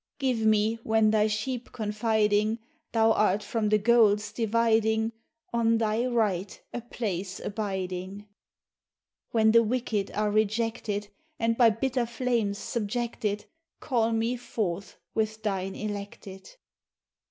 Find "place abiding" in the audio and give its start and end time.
6.81-8.25